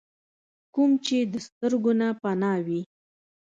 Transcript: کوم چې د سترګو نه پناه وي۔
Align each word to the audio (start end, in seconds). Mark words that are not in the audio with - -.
کوم 0.73 0.91
چې 1.05 1.17
د 1.31 1.35
سترګو 1.47 1.91
نه 1.99 2.07
پناه 2.21 2.59
وي۔ 2.65 2.79